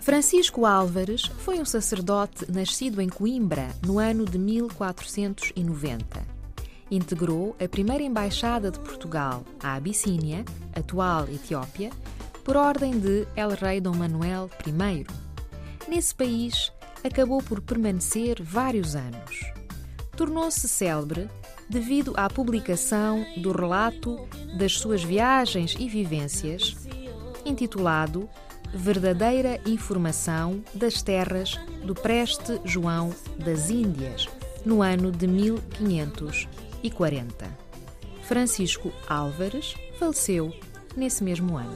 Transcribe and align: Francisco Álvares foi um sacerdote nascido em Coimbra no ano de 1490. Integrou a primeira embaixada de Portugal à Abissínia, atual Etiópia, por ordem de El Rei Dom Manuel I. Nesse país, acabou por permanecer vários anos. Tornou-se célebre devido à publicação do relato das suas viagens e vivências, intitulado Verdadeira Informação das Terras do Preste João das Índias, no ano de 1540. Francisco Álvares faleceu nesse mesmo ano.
Francisco 0.00 0.64
Álvares 0.64 1.26
foi 1.40 1.60
um 1.60 1.64
sacerdote 1.64 2.50
nascido 2.50 3.02
em 3.02 3.08
Coimbra 3.08 3.68
no 3.86 3.98
ano 3.98 4.24
de 4.24 4.38
1490. 4.38 6.26
Integrou 6.90 7.54
a 7.62 7.68
primeira 7.68 8.02
embaixada 8.02 8.70
de 8.70 8.80
Portugal 8.80 9.44
à 9.62 9.74
Abissínia, 9.74 10.42
atual 10.74 11.28
Etiópia, 11.28 11.90
por 12.42 12.56
ordem 12.56 12.98
de 12.98 13.28
El 13.36 13.50
Rei 13.50 13.78
Dom 13.78 13.94
Manuel 13.94 14.48
I. 14.66 15.06
Nesse 15.86 16.14
país, 16.14 16.72
acabou 17.04 17.42
por 17.42 17.60
permanecer 17.60 18.42
vários 18.42 18.96
anos. 18.96 19.52
Tornou-se 20.16 20.66
célebre 20.66 21.28
devido 21.68 22.14
à 22.16 22.28
publicação 22.30 23.24
do 23.36 23.52
relato 23.52 24.26
das 24.56 24.78
suas 24.78 25.04
viagens 25.04 25.76
e 25.78 25.88
vivências, 25.90 26.74
intitulado 27.44 28.28
Verdadeira 28.72 29.60
Informação 29.66 30.62
das 30.72 31.02
Terras 31.02 31.58
do 31.84 31.92
Preste 31.94 32.60
João 32.64 33.12
das 33.36 33.68
Índias, 33.68 34.28
no 34.64 34.80
ano 34.80 35.10
de 35.10 35.26
1540. 35.26 37.58
Francisco 38.22 38.92
Álvares 39.08 39.74
faleceu 39.98 40.54
nesse 40.96 41.24
mesmo 41.24 41.56
ano. 41.56 41.74